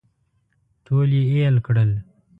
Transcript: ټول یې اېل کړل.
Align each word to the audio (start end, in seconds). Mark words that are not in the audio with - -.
ټول 0.85 1.09
یې 1.17 1.23
اېل 1.35 1.55
کړل. 1.65 1.91